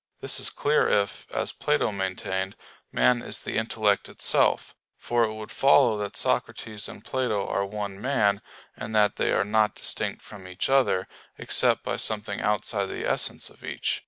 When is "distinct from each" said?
9.75-10.69